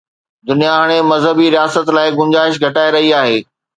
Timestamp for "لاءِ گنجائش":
1.99-2.55